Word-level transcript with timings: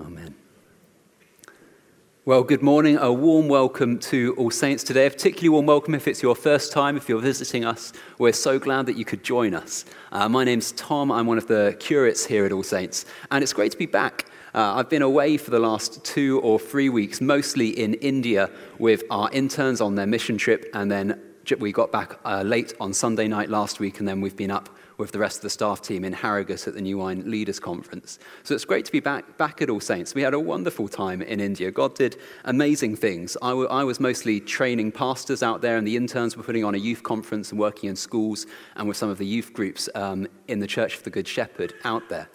Amen. 0.00 0.34
Well, 2.24 2.42
good 2.42 2.62
morning. 2.62 2.96
A 2.96 3.12
warm 3.12 3.46
welcome 3.46 4.00
to 4.00 4.34
All 4.36 4.50
Saints 4.50 4.82
today. 4.82 5.06
A 5.06 5.10
particularly 5.10 5.50
warm 5.50 5.66
welcome 5.66 5.94
if 5.94 6.08
it's 6.08 6.20
your 6.20 6.34
first 6.34 6.72
time, 6.72 6.96
if 6.96 7.08
you're 7.08 7.20
visiting 7.20 7.64
us. 7.64 7.92
We're 8.18 8.32
so 8.32 8.58
glad 8.58 8.86
that 8.86 8.96
you 8.96 9.04
could 9.04 9.22
join 9.22 9.54
us. 9.54 9.84
Uh, 10.10 10.28
my 10.28 10.42
name's 10.42 10.72
Thom. 10.72 11.12
I'm 11.12 11.26
one 11.26 11.38
of 11.38 11.46
the 11.46 11.76
curates 11.78 12.26
here 12.26 12.44
at 12.44 12.50
All 12.50 12.64
Saints, 12.64 13.04
and 13.30 13.44
it's 13.44 13.52
great 13.52 13.70
to 13.70 13.78
be 13.78 13.86
back. 13.86 14.26
Uh, 14.52 14.74
I've 14.74 14.90
been 14.90 15.02
away 15.02 15.36
for 15.36 15.52
the 15.52 15.60
last 15.60 16.04
two 16.04 16.40
or 16.40 16.58
three 16.58 16.88
weeks, 16.88 17.20
mostly 17.20 17.68
in 17.68 17.94
India 17.94 18.50
with 18.80 19.04
our 19.10 19.30
interns 19.30 19.80
on 19.80 19.94
their 19.94 20.06
mission 20.06 20.38
trip, 20.38 20.68
and 20.74 20.90
then 20.90 21.20
we 21.58 21.70
got 21.70 21.92
back 21.92 22.18
uh, 22.24 22.42
late 22.42 22.72
on 22.80 22.92
Sunday 22.92 23.28
night 23.28 23.48
last 23.48 23.78
week, 23.78 24.00
and 24.00 24.08
then 24.08 24.20
we've 24.20 24.36
been 24.36 24.50
up 24.50 24.70
with 24.98 25.12
the 25.12 25.18
rest 25.18 25.36
of 25.36 25.42
the 25.42 25.50
staff 25.50 25.82
team 25.82 26.04
in 26.04 26.12
Harrogate 26.12 26.66
at 26.66 26.74
the 26.74 26.80
New 26.80 26.98
Wine 26.98 27.30
Leaders 27.30 27.58
Conference. 27.60 28.18
So 28.42 28.54
it's 28.54 28.64
great 28.64 28.84
to 28.84 28.92
be 28.92 29.00
back, 29.00 29.36
back 29.36 29.60
at 29.60 29.70
All 29.70 29.80
Saints. 29.80 30.14
We 30.14 30.22
had 30.22 30.34
a 30.34 30.40
wonderful 30.40 30.88
time 30.88 31.22
in 31.22 31.40
India. 31.40 31.70
God 31.70 31.94
did 31.94 32.16
amazing 32.44 32.96
things. 32.96 33.36
I, 33.42 33.52
was 33.54 34.00
mostly 34.00 34.40
training 34.40 34.92
pastors 34.92 35.42
out 35.42 35.60
there, 35.60 35.76
and 35.76 35.86
the 35.86 35.96
interns 35.96 36.36
were 36.36 36.42
putting 36.42 36.64
on 36.64 36.74
a 36.74 36.78
youth 36.78 37.02
conference 37.02 37.50
and 37.50 37.60
working 37.60 37.90
in 37.90 37.96
schools 37.96 38.46
and 38.76 38.88
with 38.88 38.96
some 38.96 39.10
of 39.10 39.18
the 39.18 39.26
youth 39.26 39.52
groups 39.52 39.88
um, 39.94 40.26
in 40.48 40.60
the 40.60 40.66
Church 40.66 40.96
of 40.96 41.02
the 41.02 41.10
Good 41.10 41.28
Shepherd 41.28 41.74
out 41.84 42.08
there 42.08 42.28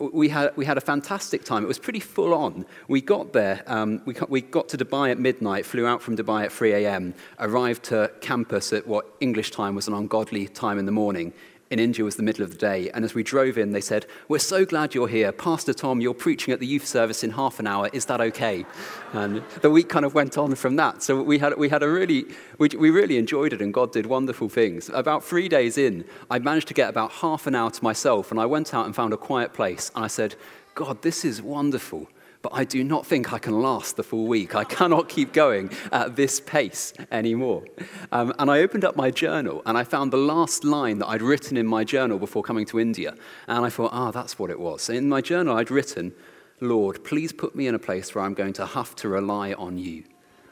we 0.00 0.28
had, 0.28 0.56
we 0.56 0.64
had 0.64 0.78
a 0.78 0.80
fantastic 0.80 1.44
time. 1.44 1.64
It 1.64 1.68
was 1.68 1.78
pretty 1.78 2.00
full 2.00 2.34
on. 2.34 2.66
We 2.88 3.00
got 3.00 3.32
there, 3.32 3.62
um, 3.66 4.02
we, 4.04 4.14
got, 4.14 4.30
we 4.30 4.40
got 4.40 4.68
to 4.70 4.78
Dubai 4.78 5.10
at 5.10 5.18
midnight, 5.18 5.66
flew 5.66 5.86
out 5.86 6.02
from 6.02 6.16
Dubai 6.16 6.44
at 6.44 6.52
3 6.52 6.72
a.m., 6.72 7.14
arrived 7.38 7.84
to 7.84 8.10
campus 8.20 8.72
at 8.72 8.86
what 8.86 9.06
English 9.20 9.50
time 9.50 9.74
was 9.74 9.88
an 9.88 9.94
ungodly 9.94 10.48
time 10.48 10.78
in 10.78 10.86
the 10.86 10.92
morning, 10.92 11.32
in 11.74 11.80
India 11.80 12.04
was 12.04 12.14
the 12.14 12.22
middle 12.22 12.44
of 12.44 12.52
the 12.52 12.56
day. 12.56 12.88
And 12.94 13.04
as 13.04 13.14
we 13.14 13.24
drove 13.24 13.58
in, 13.58 13.72
they 13.72 13.80
said, 13.80 14.06
We're 14.28 14.38
so 14.38 14.64
glad 14.64 14.94
you're 14.94 15.08
here. 15.08 15.32
Pastor 15.32 15.72
Thom, 15.72 16.00
you're 16.00 16.14
preaching 16.14 16.54
at 16.54 16.60
the 16.60 16.68
youth 16.68 16.86
service 16.86 17.24
in 17.24 17.32
half 17.32 17.58
an 17.58 17.66
hour. 17.66 17.90
Is 17.92 18.04
that 18.06 18.20
okay? 18.20 18.64
And 19.12 19.42
the 19.60 19.70
week 19.70 19.88
kind 19.88 20.04
of 20.04 20.14
went 20.14 20.38
on 20.38 20.54
from 20.54 20.76
that. 20.76 21.02
So 21.02 21.20
we 21.20 21.40
had, 21.40 21.58
we 21.58 21.68
had 21.68 21.82
a 21.82 21.88
really, 21.88 22.26
we, 22.58 22.68
we 22.78 22.90
really 22.90 23.18
enjoyed 23.18 23.52
it, 23.52 23.60
and 23.60 23.74
God 23.74 23.90
did 23.90 24.06
wonderful 24.06 24.48
things. 24.48 24.88
About 24.94 25.24
three 25.24 25.48
days 25.48 25.76
in, 25.76 26.04
I 26.30 26.38
managed 26.38 26.68
to 26.68 26.74
get 26.74 26.88
about 26.88 27.10
half 27.10 27.48
an 27.48 27.56
hour 27.56 27.72
to 27.72 27.82
myself, 27.82 28.30
and 28.30 28.38
I 28.38 28.46
went 28.46 28.72
out 28.72 28.86
and 28.86 28.94
found 28.94 29.12
a 29.12 29.16
quiet 29.16 29.52
place. 29.52 29.90
And 29.96 30.04
I 30.04 30.08
said, 30.08 30.36
God, 30.76 31.02
this 31.02 31.24
is 31.24 31.42
wonderful 31.42 32.08
but 32.44 32.52
I 32.52 32.64
do 32.64 32.84
not 32.84 33.06
think 33.06 33.32
I 33.32 33.38
can 33.38 33.62
last 33.62 33.96
the 33.96 34.02
full 34.02 34.26
week. 34.26 34.54
I 34.54 34.64
cannot 34.64 35.08
keep 35.08 35.32
going 35.32 35.70
at 35.90 36.14
this 36.14 36.40
pace 36.40 36.92
anymore. 37.10 37.64
Um, 38.12 38.34
and 38.38 38.50
I 38.50 38.60
opened 38.60 38.84
up 38.84 38.96
my 38.96 39.10
journal 39.10 39.62
and 39.64 39.78
I 39.78 39.84
found 39.84 40.12
the 40.12 40.18
last 40.18 40.62
line 40.62 40.98
that 40.98 41.06
I'd 41.06 41.22
written 41.22 41.56
in 41.56 41.66
my 41.66 41.84
journal 41.84 42.18
before 42.18 42.42
coming 42.42 42.66
to 42.66 42.78
India. 42.78 43.14
And 43.48 43.64
I 43.64 43.70
thought, 43.70 43.92
ah, 43.94 44.08
oh, 44.08 44.10
that's 44.10 44.38
what 44.38 44.50
it 44.50 44.60
was. 44.60 44.90
In 44.90 45.08
my 45.08 45.22
journal, 45.22 45.56
I'd 45.56 45.70
written, 45.70 46.12
Lord, 46.60 47.02
please 47.02 47.32
put 47.32 47.56
me 47.56 47.66
in 47.66 47.74
a 47.74 47.78
place 47.78 48.14
where 48.14 48.22
I'm 48.22 48.34
going 48.34 48.52
to 48.54 48.66
have 48.66 48.94
to 48.96 49.08
rely 49.08 49.54
on 49.54 49.78
you. 49.78 50.04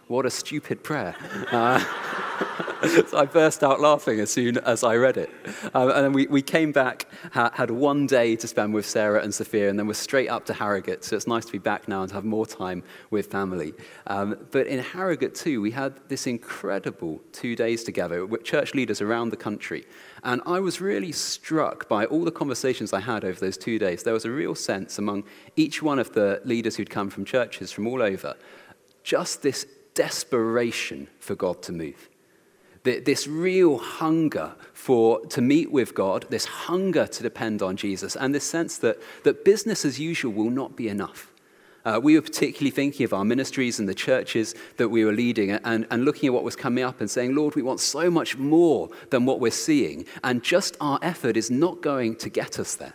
What 0.08 0.26
a 0.26 0.30
stupid 0.30 0.82
prayer. 0.82 1.14
Uh, 1.50 1.78
so 3.06 3.16
I 3.16 3.24
burst 3.24 3.62
out 3.62 3.80
laughing 3.80 4.18
as 4.18 4.30
soon 4.30 4.58
as 4.58 4.82
I 4.82 4.96
read 4.96 5.16
it. 5.16 5.30
Um, 5.72 5.90
and 5.90 6.04
then 6.04 6.12
we, 6.12 6.26
we 6.26 6.42
came 6.42 6.72
back, 6.72 7.06
ha- 7.32 7.52
had 7.54 7.70
one 7.70 8.08
day 8.08 8.34
to 8.36 8.48
spend 8.48 8.74
with 8.74 8.84
Sarah 8.84 9.22
and 9.22 9.32
Sophia, 9.32 9.70
and 9.70 9.78
then 9.78 9.86
we're 9.86 9.94
straight 9.94 10.28
up 10.28 10.44
to 10.46 10.54
Harrogate. 10.54 11.04
So 11.04 11.14
it's 11.14 11.28
nice 11.28 11.44
to 11.44 11.52
be 11.52 11.58
back 11.58 11.86
now 11.86 12.02
and 12.02 12.08
to 12.08 12.16
have 12.16 12.24
more 12.24 12.46
time 12.46 12.82
with 13.10 13.26
family. 13.26 13.74
Um, 14.08 14.36
but 14.50 14.66
in 14.66 14.80
Harrogate, 14.80 15.36
too, 15.36 15.60
we 15.60 15.70
had 15.70 15.98
this 16.08 16.26
incredible 16.26 17.20
two 17.30 17.54
days 17.54 17.84
together 17.84 18.26
with 18.26 18.42
church 18.42 18.74
leaders 18.74 19.00
around 19.00 19.30
the 19.30 19.36
country. 19.36 19.86
And 20.24 20.42
I 20.46 20.58
was 20.58 20.80
really 20.80 21.12
struck 21.12 21.88
by 21.88 22.06
all 22.06 22.24
the 22.24 22.32
conversations 22.32 22.92
I 22.92 23.00
had 23.00 23.24
over 23.24 23.38
those 23.38 23.56
two 23.56 23.78
days. 23.78 24.02
There 24.02 24.14
was 24.14 24.24
a 24.24 24.30
real 24.30 24.56
sense 24.56 24.98
among 24.98 25.24
each 25.54 25.80
one 25.80 26.00
of 26.00 26.12
the 26.12 26.42
leaders 26.44 26.76
who'd 26.76 26.90
come 26.90 27.08
from 27.08 27.24
churches 27.24 27.70
from 27.70 27.86
all 27.86 28.02
over 28.02 28.34
just 29.04 29.42
this 29.42 29.66
desperation 29.94 31.08
for 31.18 31.34
God 31.34 31.62
to 31.62 31.72
move. 31.72 32.08
This 32.84 33.28
real 33.28 33.78
hunger 33.78 34.56
for 34.72 35.24
to 35.26 35.40
meet 35.40 35.70
with 35.70 35.94
God, 35.94 36.26
this 36.30 36.46
hunger 36.46 37.06
to 37.06 37.22
depend 37.22 37.62
on 37.62 37.76
Jesus, 37.76 38.16
and 38.16 38.34
this 38.34 38.44
sense 38.44 38.76
that, 38.78 39.00
that 39.22 39.44
business 39.44 39.84
as 39.84 40.00
usual 40.00 40.32
will 40.32 40.50
not 40.50 40.74
be 40.76 40.88
enough. 40.88 41.32
Uh, 41.84 42.00
we 42.02 42.14
were 42.14 42.22
particularly 42.22 42.70
thinking 42.70 43.04
of 43.04 43.12
our 43.12 43.24
ministries 43.24 43.78
and 43.78 43.88
the 43.88 43.94
churches 43.94 44.54
that 44.76 44.88
we 44.88 45.04
were 45.04 45.12
leading 45.12 45.50
and, 45.50 45.86
and 45.90 46.04
looking 46.04 46.28
at 46.28 46.32
what 46.32 46.44
was 46.44 46.54
coming 46.54 46.84
up 46.84 47.00
and 47.00 47.10
saying, 47.10 47.34
Lord, 47.34 47.54
we 47.54 47.62
want 47.62 47.80
so 47.80 48.10
much 48.10 48.36
more 48.36 48.88
than 49.10 49.26
what 49.26 49.40
we're 49.40 49.50
seeing, 49.50 50.04
and 50.24 50.42
just 50.42 50.76
our 50.80 50.98
effort 51.02 51.36
is 51.36 51.50
not 51.50 51.82
going 51.82 52.16
to 52.16 52.28
get 52.28 52.58
us 52.58 52.74
there. 52.76 52.94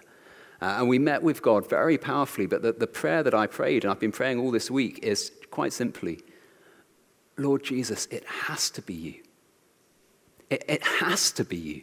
Uh, 0.61 0.77
and 0.79 0.89
we 0.89 0.99
met 0.99 1.21
with 1.21 1.41
God 1.41 1.69
very 1.69 1.97
powerfully, 1.97 2.47
but 2.47 2.61
the, 2.61 2.71
the 2.73 2.87
prayer 2.87 3.23
that 3.23 3.33
I 3.33 3.45
prayed, 3.45 3.83
and 3.83 3.91
I've 3.91 3.99
been 3.99 4.11
praying 4.11 4.39
all 4.39 4.51
this 4.51 4.71
week, 4.71 4.99
is 5.03 5.31
quite 5.51 5.71
simply 5.71 6.19
Lord 7.37 7.63
Jesus, 7.63 8.07
it 8.07 8.25
has 8.25 8.69
to 8.71 8.81
be 8.81 8.93
you. 8.93 9.15
It, 10.49 10.63
it 10.67 10.83
has 10.83 11.31
to 11.33 11.43
be 11.43 11.57
you. 11.57 11.81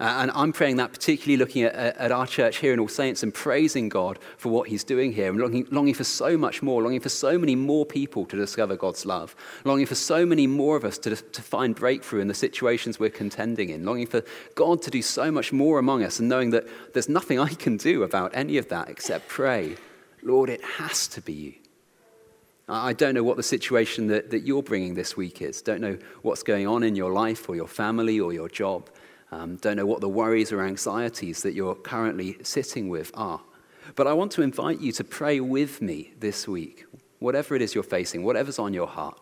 Uh, 0.00 0.18
and 0.22 0.30
I'm 0.34 0.52
praying 0.52 0.76
that 0.76 0.92
particularly 0.92 1.36
looking 1.36 1.62
at, 1.62 1.74
at, 1.74 2.10
our 2.10 2.26
church 2.26 2.56
here 2.56 2.72
in 2.72 2.80
All 2.80 2.88
Saints 2.88 3.22
and 3.22 3.32
praising 3.32 3.88
God 3.88 4.18
for 4.36 4.50
what 4.50 4.68
He's 4.68 4.82
doing 4.82 5.12
here 5.12 5.30
and 5.30 5.38
longing, 5.38 5.68
longing 5.70 5.94
for 5.94 6.02
so 6.02 6.36
much 6.36 6.62
more, 6.62 6.82
longing 6.82 7.00
for 7.00 7.08
so 7.08 7.38
many 7.38 7.54
more 7.54 7.86
people 7.86 8.26
to 8.26 8.36
discover 8.36 8.76
God's 8.76 9.06
love, 9.06 9.36
longing 9.64 9.86
for 9.86 9.94
so 9.94 10.26
many 10.26 10.48
more 10.48 10.76
of 10.76 10.84
us 10.84 10.98
to, 10.98 11.14
to 11.14 11.42
find 11.42 11.76
breakthrough 11.76 12.20
in 12.20 12.28
the 12.28 12.34
situations 12.34 12.98
we're 12.98 13.08
contending 13.08 13.70
in, 13.70 13.84
longing 13.84 14.08
for 14.08 14.22
God 14.56 14.82
to 14.82 14.90
do 14.90 15.00
so 15.00 15.30
much 15.30 15.52
more 15.52 15.78
among 15.78 16.02
us 16.02 16.18
and 16.18 16.28
knowing 16.28 16.50
that 16.50 16.66
there's 16.92 17.08
nothing 17.08 17.38
I 17.38 17.48
can 17.48 17.76
do 17.76 18.02
about 18.02 18.32
any 18.34 18.58
of 18.58 18.68
that 18.70 18.88
except 18.88 19.28
pray, 19.28 19.76
Lord, 20.22 20.50
it 20.50 20.62
has 20.62 21.06
to 21.08 21.20
be 21.20 21.32
you. 21.32 21.54
I 22.68 22.94
don't 22.94 23.14
know 23.14 23.22
what 23.22 23.36
the 23.36 23.42
situation 23.42 24.06
that, 24.08 24.30
that 24.30 24.40
you're 24.40 24.62
bringing 24.62 24.94
this 24.94 25.16
week 25.16 25.42
is. 25.42 25.60
Don't 25.60 25.80
know 25.80 25.98
what's 26.22 26.42
going 26.42 26.66
on 26.66 26.82
in 26.82 26.96
your 26.96 27.12
life 27.12 27.48
or 27.48 27.56
your 27.56 27.68
family 27.68 28.18
or 28.18 28.32
your 28.32 28.48
job. 28.48 28.88
Um, 29.30 29.56
don't 29.56 29.76
know 29.76 29.84
what 29.84 30.00
the 30.00 30.08
worries 30.08 30.52
or 30.52 30.62
anxieties 30.62 31.42
that 31.42 31.52
you're 31.54 31.74
currently 31.74 32.38
sitting 32.42 32.88
with 32.88 33.10
are. 33.14 33.40
But 33.96 34.06
I 34.06 34.14
want 34.14 34.32
to 34.32 34.42
invite 34.42 34.80
you 34.80 34.92
to 34.92 35.04
pray 35.04 35.40
with 35.40 35.82
me 35.82 36.14
this 36.20 36.48
week, 36.48 36.86
whatever 37.18 37.54
it 37.54 37.60
is 37.60 37.74
you're 37.74 37.84
facing, 37.84 38.22
whatever's 38.22 38.58
on 38.58 38.72
your 38.72 38.86
heart. 38.86 39.20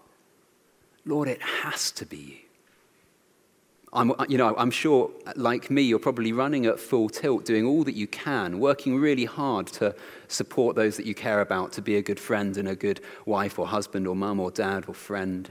Lord, 1.04 1.28
it 1.28 1.42
has 1.42 1.91
to 1.92 2.06
be 2.06 2.16
you. 2.16 2.51
I'm, 3.94 4.12
uh, 4.12 4.25
you 4.28 4.38
know, 4.38 4.54
I'm 4.56 4.70
sure, 4.70 5.10
like 5.36 5.70
me, 5.70 5.82
you're 5.82 5.98
probably 5.98 6.32
running 6.32 6.64
at 6.64 6.80
full 6.80 7.10
tilt, 7.10 7.44
doing 7.44 7.66
all 7.66 7.84
that 7.84 7.94
you 7.94 8.06
can, 8.06 8.58
working 8.58 8.98
really 8.98 9.26
hard 9.26 9.66
to 9.69 9.94
support 10.28 10.76
those 10.76 10.97
that 10.97 11.04
you 11.04 11.14
care 11.14 11.42
about, 11.42 11.72
to 11.72 11.82
be 11.82 11.97
a 11.97 12.02
good 12.02 12.19
friend 12.19 12.56
and 12.56 12.69
a 12.69 12.75
good 12.75 13.00
wife 13.26 13.58
or 13.58 13.66
husband 13.66 14.06
or 14.06 14.16
mum 14.16 14.41
or 14.41 14.50
dad 14.50 14.84
or 14.88 14.94
friend. 14.94 15.50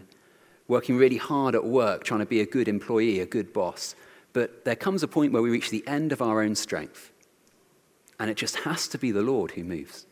Working 0.67 0.97
really 0.97 1.17
hard 1.17 1.53
at 1.53 1.65
work, 1.65 2.03
trying 2.03 2.21
to 2.21 2.25
be 2.25 2.41
a 2.41 2.45
good 2.45 2.67
employee, 2.67 3.19
a 3.19 3.25
good 3.27 3.53
boss. 3.53 3.95
But 4.33 4.65
there 4.65 4.75
comes 4.75 5.03
a 5.03 5.07
point 5.07 5.33
where 5.33 5.41
we 5.41 5.51
reach 5.51 5.69
the 5.69 5.85
end 5.85 6.11
of 6.11 6.21
our 6.21 6.41
own 6.41 6.55
strength, 6.55 7.11
and 8.19 8.31
it 8.31 8.37
just 8.37 8.55
has 8.57 8.87
to 8.87 8.97
be 8.97 9.11
the 9.11 9.21
Lord 9.21 9.51
who 9.51 9.63
moves. 9.63 10.07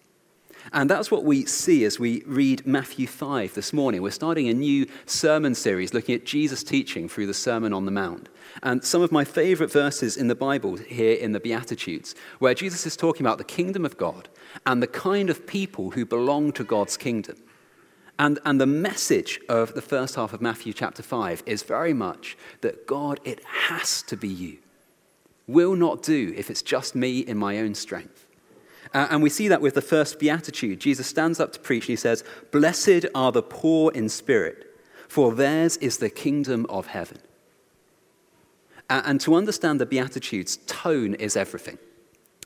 And 0.73 0.89
that's 0.89 1.09
what 1.09 1.23
we 1.23 1.45
see 1.45 1.83
as 1.85 1.99
we 1.99 2.23
read 2.25 2.65
Matthew 2.65 3.07
5 3.07 3.53
this 3.53 3.73
morning. 3.73 4.01
We're 4.01 4.11
starting 4.11 4.47
a 4.49 4.53
new 4.53 4.87
sermon 5.05 5.55
series 5.55 5.93
looking 5.93 6.15
at 6.15 6.25
Jesus' 6.25 6.63
teaching 6.63 7.09
through 7.09 7.27
the 7.27 7.33
Sermon 7.33 7.73
on 7.73 7.85
the 7.85 7.91
Mount. 7.91 8.29
And 8.63 8.83
some 8.83 9.01
of 9.01 9.11
my 9.11 9.23
favorite 9.23 9.71
verses 9.71 10.17
in 10.17 10.27
the 10.27 10.35
Bible 10.35 10.77
here 10.77 11.13
in 11.13 11.31
the 11.31 11.39
Beatitudes, 11.39 12.15
where 12.39 12.53
Jesus 12.53 12.85
is 12.85 12.97
talking 12.97 13.25
about 13.25 13.37
the 13.37 13.43
kingdom 13.43 13.85
of 13.85 13.97
God 13.97 14.29
and 14.65 14.81
the 14.81 14.87
kind 14.87 15.29
of 15.29 15.47
people 15.47 15.91
who 15.91 16.05
belong 16.05 16.51
to 16.53 16.63
God's 16.63 16.97
kingdom. 16.97 17.37
And, 18.17 18.37
and 18.43 18.59
the 18.59 18.65
message 18.65 19.39
of 19.47 19.73
the 19.73 19.81
first 19.81 20.15
half 20.15 20.33
of 20.33 20.41
Matthew 20.41 20.73
chapter 20.73 21.01
5 21.01 21.43
is 21.45 21.63
very 21.63 21.93
much 21.93 22.37
that 22.61 22.85
God, 22.85 23.21
it 23.23 23.41
has 23.45 24.01
to 24.03 24.17
be 24.17 24.27
you. 24.27 24.57
Will 25.47 25.75
not 25.75 26.03
do 26.03 26.33
if 26.35 26.49
it's 26.49 26.61
just 26.61 26.95
me 26.95 27.19
in 27.19 27.37
my 27.37 27.59
own 27.59 27.73
strength. 27.75 28.27
Uh, 28.93 29.07
and 29.11 29.21
we 29.21 29.29
see 29.29 29.47
that 29.47 29.61
with 29.61 29.75
the 29.75 29.81
first 29.81 30.19
beatitude. 30.19 30.79
Jesus 30.79 31.07
stands 31.07 31.39
up 31.39 31.51
to 31.53 31.59
preach 31.59 31.83
and 31.83 31.89
he 31.89 31.95
says, 31.95 32.23
Blessed 32.51 33.05
are 33.13 33.31
the 33.31 33.43
poor 33.43 33.91
in 33.91 34.09
spirit, 34.09 34.65
for 35.07 35.33
theirs 35.33 35.77
is 35.77 35.97
the 35.97 36.09
kingdom 36.09 36.65
of 36.69 36.87
heaven. 36.87 37.19
Uh, 38.89 39.03
and 39.05 39.21
to 39.21 39.35
understand 39.35 39.79
the 39.79 39.85
beatitudes, 39.85 40.57
tone 40.65 41.13
is 41.15 41.37
everything. 41.37 41.77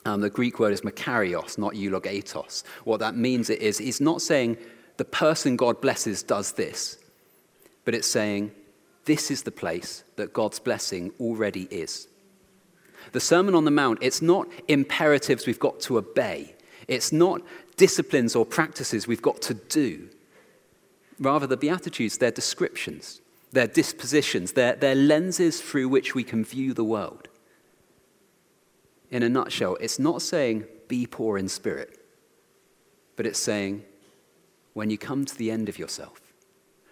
Um, 0.05 0.19
the 0.19 0.29
Greek 0.29 0.59
word 0.59 0.73
is 0.73 0.81
makarios, 0.81 1.57
not 1.57 1.73
eulogetos. 1.73 2.63
What 2.83 2.99
that 2.99 3.15
means 3.15 3.49
it 3.49 3.61
is, 3.61 3.79
it's 3.79 4.01
not 4.01 4.21
saying 4.21 4.57
the 4.97 5.05
person 5.05 5.55
God 5.55 5.79
blesses 5.79 6.23
does 6.23 6.51
this, 6.51 6.97
but 7.85 7.95
it's 7.95 8.07
saying 8.07 8.51
this 9.05 9.31
is 9.31 9.43
the 9.43 9.51
place 9.51 10.03
that 10.17 10.33
God's 10.33 10.59
blessing 10.59 11.11
already 11.21 11.67
is. 11.71 12.07
The 13.11 13.19
Sermon 13.19 13.55
on 13.55 13.65
the 13.65 13.71
Mount, 13.71 13.99
it's 14.01 14.21
not 14.21 14.47
imperatives 14.67 15.45
we've 15.45 15.59
got 15.59 15.79
to 15.81 15.97
obey, 15.97 16.55
it's 16.87 17.11
not 17.11 17.41
disciplines 17.77 18.35
or 18.35 18.45
practices 18.45 19.07
we've 19.07 19.21
got 19.21 19.41
to 19.43 19.53
do. 19.53 20.09
Rather, 21.19 21.47
the 21.47 21.57
Beatitudes, 21.57 22.17
they're 22.17 22.31
descriptions, 22.31 23.21
they're 23.51 23.67
dispositions, 23.67 24.53
they're, 24.53 24.75
they're 24.75 24.95
lenses 24.95 25.61
through 25.61 25.89
which 25.89 26.15
we 26.15 26.23
can 26.23 26.43
view 26.43 26.73
the 26.73 26.83
world. 26.83 27.27
In 29.11 29.21
a 29.21 29.29
nutshell, 29.29 29.77
it's 29.79 29.99
not 29.99 30.21
saying 30.21 30.65
be 30.87 31.05
poor 31.05 31.37
in 31.37 31.47
spirit. 31.47 31.99
but 33.15 33.25
it's 33.25 33.39
saying, 33.39 33.83
when 34.73 34.89
you 34.89 34.97
come 34.97 35.25
to 35.25 35.37
the 35.37 35.51
end 35.51 35.69
of 35.69 35.77
yourself, 35.77 36.19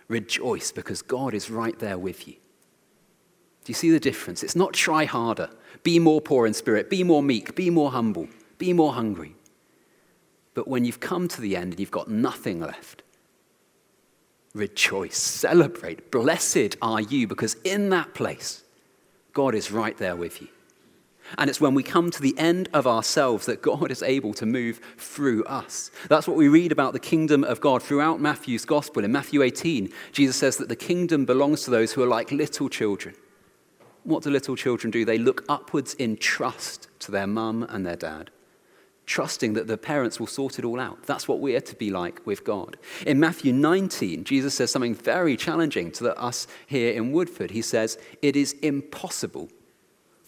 rejoice 0.07 0.71
because 0.71 1.01
God 1.01 1.33
is 1.33 1.49
right 1.49 1.77
there 1.79 1.97
with 1.97 2.27
you. 2.27 2.35
Do 3.63 3.69
you 3.69 3.73
see 3.73 3.91
the 3.91 3.99
difference? 3.99 4.43
It's 4.43 4.55
not 4.55 4.73
try 4.73 5.05
harder, 5.05 5.49
be 5.83 5.99
more 5.99 6.21
poor 6.21 6.45
in 6.45 6.53
spirit, 6.53 6.89
be 6.89 7.03
more 7.03 7.23
meek, 7.23 7.55
be 7.55 7.69
more 7.69 7.91
humble, 7.91 8.27
be 8.57 8.73
more 8.73 8.93
hungry. 8.93 9.35
But 10.53 10.67
when 10.67 10.85
you've 10.85 10.99
come 10.99 11.27
to 11.29 11.41
the 11.41 11.55
end 11.55 11.73
and 11.73 11.79
you've 11.79 11.91
got 11.91 12.09
nothing 12.09 12.59
left, 12.59 13.03
rejoice, 14.53 15.17
celebrate. 15.17 16.11
Blessed 16.11 16.75
are 16.81 17.01
you 17.01 17.27
because 17.27 17.55
in 17.63 17.89
that 17.89 18.13
place, 18.13 18.63
God 19.33 19.55
is 19.55 19.71
right 19.71 19.97
there 19.97 20.15
with 20.15 20.41
you. 20.41 20.49
And 21.37 21.49
it's 21.49 21.61
when 21.61 21.73
we 21.73 21.83
come 21.83 22.11
to 22.11 22.21
the 22.21 22.37
end 22.37 22.67
of 22.73 22.85
ourselves 22.85 23.45
that 23.45 23.61
God 23.61 23.89
is 23.89 24.03
able 24.03 24.33
to 24.33 24.45
move 24.45 24.81
through 24.97 25.45
us. 25.45 25.91
That's 26.09 26.27
what 26.27 26.35
we 26.35 26.49
read 26.49 26.73
about 26.73 26.91
the 26.91 26.99
kingdom 26.99 27.43
of 27.45 27.61
God 27.61 27.81
throughout 27.81 28.19
Matthew's 28.19 28.65
gospel. 28.65 29.05
In 29.05 29.11
Matthew 29.13 29.41
18, 29.41 29.93
Jesus 30.11 30.35
says 30.35 30.57
that 30.57 30.67
the 30.67 30.75
kingdom 30.75 31.23
belongs 31.23 31.63
to 31.63 31.71
those 31.71 31.93
who 31.93 32.03
are 32.03 32.07
like 32.07 32.31
little 32.31 32.67
children. 32.67 33.15
What 34.03 34.23
do 34.23 34.29
little 34.29 34.55
children 34.55 34.91
do? 34.91 35.05
They 35.05 35.17
look 35.17 35.43
upwards 35.47 35.93
in 35.95 36.17
trust 36.17 36.87
to 36.99 37.11
their 37.11 37.27
mum 37.27 37.63
and 37.69 37.85
their 37.85 37.95
dad 37.95 38.31
trusting 39.11 39.51
that 39.53 39.67
the 39.67 39.77
parents 39.77 40.21
will 40.21 40.27
sort 40.27 40.57
it 40.57 40.63
all 40.63 40.79
out. 40.79 41.03
That's 41.03 41.27
what 41.27 41.41
we 41.41 41.53
are 41.57 41.61
to 41.61 41.75
be 41.75 41.89
like 41.89 42.25
with 42.25 42.45
God. 42.45 42.77
In 43.05 43.19
Matthew 43.19 43.51
19, 43.51 44.23
Jesus 44.23 44.53
says 44.53 44.71
something 44.71 44.95
very 44.95 45.35
challenging 45.35 45.91
to 45.93 46.17
us 46.17 46.47
here 46.65 46.93
in 46.93 47.11
Woodford. 47.11 47.51
He 47.51 47.61
says, 47.61 47.97
It 48.21 48.37
is 48.37 48.53
impossible 48.61 49.49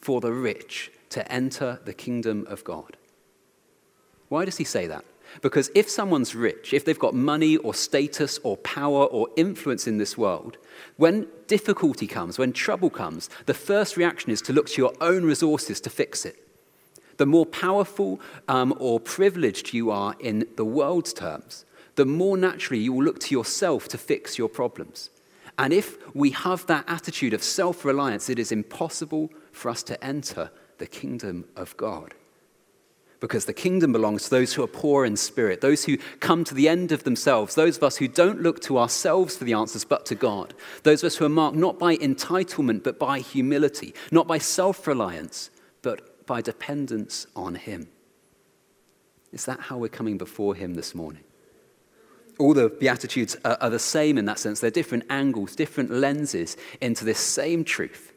for 0.01 0.19
the 0.19 0.33
rich 0.33 0.91
to 1.11 1.29
enter 1.31 1.79
the 1.85 1.93
kingdom 1.93 2.45
of 2.49 2.65
God. 2.65 2.97
Why 4.27 4.43
does 4.43 4.57
he 4.57 4.65
say 4.65 4.85
that? 4.87 5.05
Because 5.41 5.71
if 5.75 5.89
someone's 5.89 6.35
rich, 6.35 6.74
if 6.74 6.85
they've 6.85 7.00
got 7.00 7.13
money 7.13 7.57
or 7.57 7.74
status 7.74 8.39
or 8.44 8.57
power 8.57 9.06
or 9.06 9.30
influence 9.35 9.88
in 9.88 9.97
this 9.97 10.18
world, 10.18 10.57
when 10.97 11.27
difficulty 11.47 12.07
comes, 12.07 12.38
when 12.38 12.53
trouble 12.53 12.89
comes, 12.89 13.30
the 13.45 13.53
first 13.53 13.97
reaction 13.97 14.31
is 14.31 14.41
to 14.44 14.53
look 14.53 14.68
to 14.69 14.81
your 14.81 14.94
own 15.01 15.24
resources 15.24 15.80
to 15.81 15.89
fix 15.89 16.25
it. 16.25 16.47
The 17.18 17.25
more 17.25 17.45
powerful 17.45 18.19
um, 18.47 18.74
or 18.80 19.00
privileged 19.00 19.74
you 19.74 19.91
are 19.91 20.15
in 20.19 20.47
the 20.56 20.65
world's 20.65 21.13
terms, 21.13 21.65
the 21.95 22.06
more 22.06 22.38
naturally 22.38 22.81
you 22.81 22.94
will 22.94 23.03
look 23.03 23.19
to 23.19 23.36
yourself 23.36 23.88
to 23.89 23.97
fix 23.97 24.38
your 24.38 24.50
problems. 24.50 25.09
And 25.57 25.71
if 25.71 25.97
we 26.15 26.31
have 26.31 26.65
that 26.68 26.86
attitude 26.88 27.33
of 27.33 27.44
self 27.44 27.86
reliance, 27.86 28.29
it 28.29 28.39
is 28.39 28.51
impossible 28.51 29.29
for 29.51 29.69
us 29.69 29.83
to 29.83 30.03
enter 30.03 30.50
the 30.79 30.88
kingdom 30.88 31.45
of 31.56 31.77
God. 31.77 32.15
Because 33.23 33.45
the 33.45 33.53
kingdom 33.53 33.93
belongs 33.93 34.25
to 34.25 34.29
those 34.29 34.53
who 34.53 34.63
are 34.63 34.67
poor 34.67 35.05
in 35.05 35.15
spirit, 35.15 35.61
those 35.61 35.85
who 35.85 35.95
come 36.19 36.43
to 36.43 36.53
the 36.53 36.67
end 36.67 36.91
of 36.91 37.05
themselves, 37.05 37.55
those 37.55 37.77
of 37.77 37.83
us 37.83 37.95
who 37.95 38.09
don't 38.09 38.41
look 38.41 38.59
to 38.63 38.77
ourselves 38.77 39.37
for 39.37 39.45
the 39.45 39.53
answers 39.53 39.85
but 39.85 40.05
to 40.07 40.15
God, 40.15 40.53
those 40.83 41.01
of 41.01 41.07
us 41.07 41.15
who 41.15 41.23
are 41.23 41.29
marked 41.29 41.55
not 41.55 41.79
by 41.79 41.95
entitlement 41.95 42.83
but 42.83 42.99
by 42.99 43.19
humility, 43.19 43.93
not 44.11 44.27
by 44.27 44.39
self 44.39 44.85
reliance 44.87 45.51
but 45.81 46.27
by 46.27 46.41
dependence 46.41 47.25
on 47.33 47.55
Him. 47.55 47.87
Is 49.31 49.45
that 49.45 49.61
how 49.61 49.77
we're 49.77 49.87
coming 49.87 50.17
before 50.17 50.53
Him 50.53 50.73
this 50.73 50.93
morning? 50.93 51.23
All 52.39 52.53
the 52.53 52.67
Beatitudes 52.67 53.37
are, 53.45 53.57
are 53.61 53.69
the 53.69 53.79
same 53.79 54.17
in 54.17 54.25
that 54.25 54.39
sense. 54.39 54.59
They're 54.59 54.69
different 54.69 55.05
angles, 55.09 55.55
different 55.55 55.91
lenses 55.91 56.57
into 56.81 57.05
this 57.05 57.19
same 57.19 57.63
truth 57.63 58.11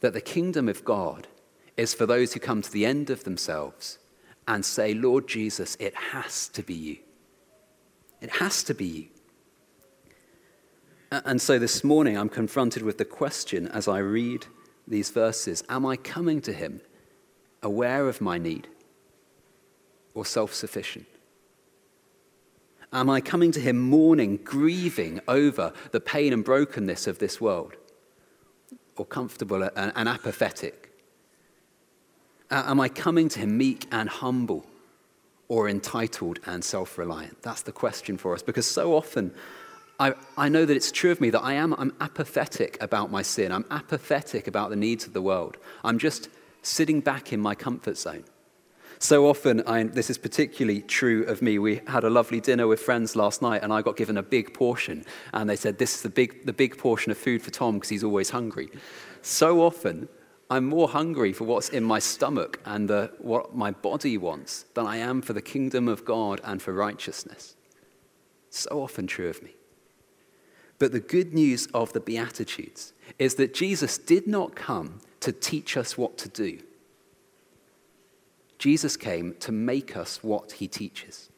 that 0.00 0.12
the 0.12 0.20
kingdom 0.20 0.68
of 0.68 0.84
God 0.84 1.28
is 1.76 1.94
for 1.94 2.04
those 2.04 2.32
who 2.32 2.40
come 2.40 2.62
to 2.62 2.72
the 2.72 2.84
end 2.84 3.10
of 3.10 3.22
themselves 3.22 3.99
and 4.50 4.64
say, 4.64 4.94
Lord 4.94 5.28
Jesus, 5.28 5.76
it 5.78 5.94
has 5.94 6.48
to 6.48 6.62
be 6.62 6.74
you. 6.74 6.96
It 8.20 8.30
has 8.30 8.64
to 8.64 8.74
be 8.74 8.84
you. 8.84 9.06
And 11.12 11.40
so 11.40 11.58
this 11.58 11.84
morning 11.84 12.18
I'm 12.18 12.28
confronted 12.28 12.82
with 12.82 12.98
the 12.98 13.04
question 13.04 13.68
as 13.68 13.86
I 13.86 13.98
read 13.98 14.46
these 14.86 15.10
verses 15.10 15.62
Am 15.68 15.86
I 15.86 15.96
coming 15.96 16.40
to 16.42 16.52
him 16.52 16.80
aware 17.62 18.08
of 18.08 18.20
my 18.20 18.38
need, 18.38 18.66
or 20.14 20.26
self 20.26 20.52
sufficient? 20.52 21.06
Am 22.92 23.08
I 23.08 23.20
coming 23.20 23.52
to 23.52 23.60
Him 23.60 23.78
mourning, 23.78 24.38
grieving 24.38 25.20
over 25.28 25.72
the 25.92 26.00
pain 26.00 26.32
and 26.32 26.44
brokenness 26.44 27.06
of 27.06 27.20
this 27.20 27.40
world, 27.40 27.74
or 28.96 29.06
comfortable 29.06 29.62
and, 29.76 30.08
apathetic? 30.08 30.89
Am 32.50 32.80
I 32.80 32.88
coming 32.88 33.28
to 33.30 33.40
Him 33.40 33.56
meek 33.56 33.86
and 33.92 34.08
humble, 34.08 34.66
or 35.48 35.68
entitled 35.68 36.40
and 36.46 36.64
self 36.64 36.98
reliant? 36.98 37.42
That's 37.42 37.62
the 37.62 37.72
question 37.72 38.16
for 38.18 38.34
us, 38.34 38.42
because 38.42 38.66
so 38.66 38.94
often 38.94 39.32
I, 40.00 40.14
I 40.38 40.48
know 40.48 40.64
that 40.64 40.74
it's 40.74 40.90
true 40.90 41.10
of 41.10 41.20
me 41.20 41.28
that 41.28 41.42
I 41.42 41.52
am 41.52 41.74
I'm 41.74 41.92
apathetic 42.00 42.82
about 42.82 43.10
my 43.10 43.20
sin. 43.20 43.52
I'm 43.52 43.66
apathetic 43.70 44.46
about 44.46 44.70
the 44.70 44.76
needs 44.76 45.06
of 45.06 45.12
the 45.12 45.20
world. 45.20 45.58
I'm 45.84 45.98
just 45.98 46.30
sitting 46.62 47.00
back 47.00 47.34
in 47.34 47.40
my 47.40 47.54
comfort 47.54 47.98
zone. 47.98 48.24
So 48.98 49.28
often, 49.28 49.62
I, 49.66 49.82
this 49.84 50.10
is 50.10 50.18
particularly 50.18 50.80
true 50.80 51.24
of 51.24 51.42
me. 51.42 51.58
We 51.58 51.82
had 51.86 52.04
a 52.04 52.10
lovely 52.10 52.40
dinner 52.40 52.66
with 52.66 52.80
friends 52.80 53.14
last 53.14 53.42
night, 53.42 53.62
and 53.62 53.72
I 53.72 53.82
got 53.82 53.96
given 53.96 54.16
a 54.16 54.22
big 54.22 54.54
portion. 54.54 55.04
And 55.34 55.48
they 55.48 55.56
said, 55.56 55.78
This 55.78 55.96
is 55.96 56.02
the 56.02 56.08
big, 56.08 56.46
the 56.46 56.52
big 56.52 56.78
portion 56.78 57.12
of 57.12 57.18
food 57.18 57.42
for 57.42 57.50
Thom 57.50 57.74
because 57.74 57.90
he's 57.90 58.04
always 58.04 58.30
hungry. 58.30 58.70
So 59.20 59.62
often, 59.62 60.08
I'm 60.50 60.66
more 60.66 60.88
hungry 60.88 61.32
for 61.32 61.44
what's 61.44 61.68
in 61.68 61.84
my 61.84 62.00
stomach 62.00 62.58
and 62.64 62.90
the, 62.90 63.12
what 63.18 63.54
my 63.54 63.70
body 63.70 64.18
wants 64.18 64.64
than 64.74 64.84
I 64.84 64.96
am 64.96 65.22
for 65.22 65.32
the 65.32 65.40
kingdom 65.40 65.86
of 65.86 66.04
God 66.04 66.40
and 66.42 66.60
for 66.60 66.72
righteousness. 66.72 67.54
So 68.50 68.82
often 68.82 69.06
true 69.06 69.28
of 69.28 69.42
me. 69.44 69.54
But 70.80 70.90
the 70.90 70.98
good 70.98 71.32
news 71.32 71.68
of 71.72 71.92
the 71.92 72.00
Beatitudes 72.00 72.92
is 73.18 73.36
that 73.36 73.54
Jesus 73.54 73.96
did 73.96 74.26
not 74.26 74.56
come 74.56 75.00
to 75.20 75.30
teach 75.30 75.76
us 75.76 75.96
what 75.96 76.18
to 76.18 76.28
do. 76.28 76.58
Jesus 78.58 78.96
came 78.96 79.36
to 79.40 79.52
make 79.52 79.96
us 79.96 80.24
what 80.24 80.52
he 80.52 80.66
teaches. 80.66 81.29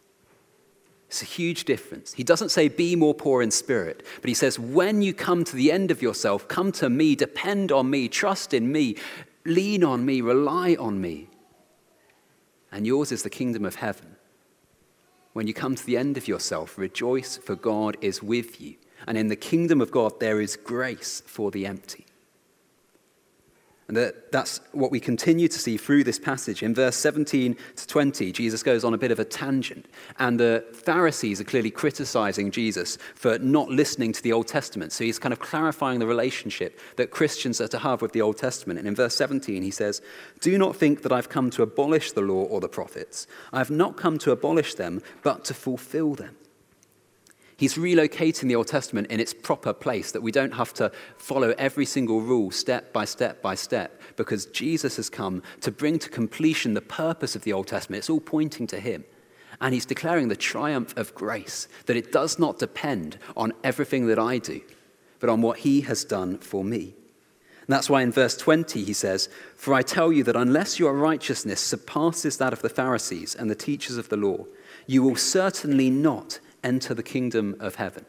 It's 1.12 1.20
a 1.20 1.26
huge 1.26 1.66
difference. 1.66 2.14
He 2.14 2.24
doesn't 2.24 2.48
say, 2.48 2.68
be 2.68 2.96
more 2.96 3.12
poor 3.12 3.42
in 3.42 3.50
spirit, 3.50 4.02
but 4.22 4.28
he 4.28 4.34
says, 4.34 4.58
when 4.58 5.02
you 5.02 5.12
come 5.12 5.44
to 5.44 5.54
the 5.54 5.70
end 5.70 5.90
of 5.90 6.00
yourself, 6.00 6.48
come 6.48 6.72
to 6.72 6.88
me, 6.88 7.14
depend 7.14 7.70
on 7.70 7.90
me, 7.90 8.08
trust 8.08 8.54
in 8.54 8.72
me, 8.72 8.96
lean 9.44 9.84
on 9.84 10.06
me, 10.06 10.22
rely 10.22 10.74
on 10.80 11.02
me. 11.02 11.28
And 12.72 12.86
yours 12.86 13.12
is 13.12 13.24
the 13.24 13.28
kingdom 13.28 13.66
of 13.66 13.74
heaven. 13.74 14.16
When 15.34 15.46
you 15.46 15.52
come 15.52 15.74
to 15.74 15.84
the 15.84 15.98
end 15.98 16.16
of 16.16 16.28
yourself, 16.28 16.78
rejoice, 16.78 17.36
for 17.36 17.56
God 17.56 17.98
is 18.00 18.22
with 18.22 18.58
you. 18.58 18.76
And 19.06 19.18
in 19.18 19.28
the 19.28 19.36
kingdom 19.36 19.82
of 19.82 19.90
God, 19.90 20.18
there 20.18 20.40
is 20.40 20.56
grace 20.56 21.22
for 21.26 21.50
the 21.50 21.66
empty. 21.66 22.06
And 23.92 23.98
that, 23.98 24.32
that's 24.32 24.58
what 24.72 24.90
we 24.90 25.00
continue 25.00 25.48
to 25.48 25.58
see 25.58 25.76
through 25.76 26.04
this 26.04 26.18
passage. 26.18 26.62
In 26.62 26.74
verse 26.74 26.96
17 26.96 27.54
to 27.76 27.86
20, 27.86 28.32
Jesus 28.32 28.62
goes 28.62 28.84
on 28.84 28.94
a 28.94 28.96
bit 28.96 29.10
of 29.10 29.18
a 29.18 29.24
tangent. 29.26 29.84
And 30.18 30.40
the 30.40 30.64
Pharisees 30.72 31.42
are 31.42 31.44
clearly 31.44 31.70
criticizing 31.70 32.50
Jesus 32.50 32.96
for 33.14 33.38
not 33.38 33.68
listening 33.68 34.14
to 34.14 34.22
the 34.22 34.32
Old 34.32 34.48
Testament. 34.48 34.92
So 34.92 35.04
he's 35.04 35.18
kind 35.18 35.34
of 35.34 35.40
clarifying 35.40 35.98
the 35.98 36.06
relationship 36.06 36.80
that 36.96 37.10
Christians 37.10 37.60
are 37.60 37.68
to 37.68 37.80
have 37.80 38.00
with 38.00 38.12
the 38.12 38.22
Old 38.22 38.38
Testament. 38.38 38.78
And 38.78 38.88
in 38.88 38.94
verse 38.94 39.14
17, 39.14 39.62
he 39.62 39.70
says, 39.70 40.00
Do 40.40 40.56
not 40.56 40.74
think 40.74 41.02
that 41.02 41.12
I've 41.12 41.28
come 41.28 41.50
to 41.50 41.62
abolish 41.62 42.12
the 42.12 42.22
law 42.22 42.44
or 42.44 42.60
the 42.60 42.70
prophets. 42.70 43.26
I 43.52 43.58
have 43.58 43.70
not 43.70 43.98
come 43.98 44.16
to 44.20 44.30
abolish 44.30 44.74
them, 44.74 45.02
but 45.22 45.44
to 45.44 45.52
fulfill 45.52 46.14
them. 46.14 46.34
He's 47.62 47.76
relocating 47.76 48.48
the 48.48 48.56
Old 48.56 48.66
Testament 48.66 49.06
in 49.06 49.20
its 49.20 49.32
proper 49.32 49.72
place, 49.72 50.10
that 50.10 50.20
we 50.20 50.32
don't 50.32 50.54
have 50.54 50.74
to 50.74 50.90
follow 51.16 51.54
every 51.56 51.86
single 51.86 52.20
rule 52.20 52.50
step 52.50 52.92
by 52.92 53.04
step 53.04 53.40
by 53.40 53.54
step, 53.54 54.02
because 54.16 54.46
Jesus 54.46 54.96
has 54.96 55.08
come 55.08 55.44
to 55.60 55.70
bring 55.70 56.00
to 56.00 56.08
completion 56.08 56.74
the 56.74 56.80
purpose 56.80 57.36
of 57.36 57.44
the 57.44 57.52
Old 57.52 57.68
Testament. 57.68 58.00
It's 58.00 58.10
all 58.10 58.18
pointing 58.18 58.66
to 58.66 58.80
Him. 58.80 59.04
And 59.60 59.72
He's 59.72 59.86
declaring 59.86 60.26
the 60.26 60.34
triumph 60.34 60.92
of 60.96 61.14
grace, 61.14 61.68
that 61.86 61.96
it 61.96 62.10
does 62.10 62.36
not 62.36 62.58
depend 62.58 63.16
on 63.36 63.52
everything 63.62 64.08
that 64.08 64.18
I 64.18 64.38
do, 64.38 64.60
but 65.20 65.30
on 65.30 65.40
what 65.40 65.58
He 65.58 65.82
has 65.82 66.04
done 66.04 66.38
for 66.38 66.64
me. 66.64 66.96
And 67.60 67.68
that's 67.68 67.88
why 67.88 68.02
in 68.02 68.10
verse 68.10 68.36
20 68.36 68.82
he 68.82 68.92
says, 68.92 69.28
For 69.54 69.72
I 69.72 69.82
tell 69.82 70.12
you 70.12 70.24
that 70.24 70.34
unless 70.34 70.80
your 70.80 70.94
righteousness 70.94 71.60
surpasses 71.60 72.38
that 72.38 72.52
of 72.52 72.60
the 72.60 72.68
Pharisees 72.68 73.36
and 73.36 73.48
the 73.48 73.54
teachers 73.54 73.98
of 73.98 74.08
the 74.08 74.16
law, 74.16 74.46
you 74.88 75.04
will 75.04 75.14
certainly 75.14 75.90
not 75.90 76.40
enter 76.64 76.94
the 76.94 77.02
kingdom 77.02 77.56
of 77.60 77.76
heaven. 77.76 78.04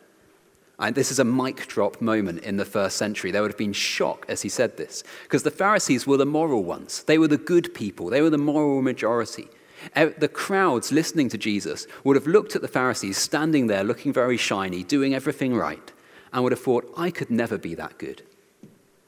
And 0.80 0.96
this 0.96 1.12
is 1.12 1.20
a 1.20 1.24
mic 1.24 1.68
drop 1.68 2.02
moment 2.02 2.44
in 2.44 2.58
the 2.58 2.66
first 2.66 2.98
century. 2.98 3.30
There 3.32 3.42
would 3.42 3.52
have 3.52 3.58
been 3.58 3.74
shock 3.74 4.26
as 4.28 4.42
he 4.42 4.50
said 4.50 4.76
this, 4.76 5.04
because 5.24 5.44
the 5.44 5.52
Pharisees 5.52 6.08
were 6.08 6.18
the 6.18 6.26
moral 6.26 6.64
ones. 6.64 7.04
They 7.04 7.18
were 7.18 7.28
the 7.28 7.38
good 7.38 7.74
people, 7.74 8.10
they 8.10 8.22
were 8.22 8.32
the 8.32 8.38
moral 8.38 8.82
majority. 8.82 9.48
The 9.96 10.30
crowds 10.32 10.92
listening 10.92 11.30
to 11.30 11.38
Jesus 11.38 11.88
would 12.04 12.16
have 12.16 12.26
looked 12.26 12.56
at 12.56 12.62
the 12.62 12.68
Pharisees 12.68 13.18
standing 13.18 13.68
there 13.68 13.84
looking 13.84 14.14
very 14.14 14.38
shiny, 14.38 14.84
doing 14.84 15.14
everything 15.14 15.56
right, 15.56 15.92
and 16.32 16.42
would 16.42 16.54
have 16.54 16.62
thought, 16.62 16.92
I 16.98 17.12
could 17.12 17.30
never 17.30 17.58
be 17.58 17.76
that 17.76 17.98
good. 17.98 18.24